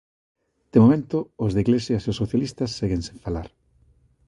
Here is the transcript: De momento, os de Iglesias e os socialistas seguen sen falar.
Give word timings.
De 0.71 0.77
momento, 0.83 1.17
os 1.45 1.51
de 1.55 1.61
Iglesias 1.65 2.03
e 2.03 2.09
os 2.11 2.19
socialistas 2.21 2.75
seguen 2.79 3.01
sen 3.07 3.17
falar. 3.25 3.47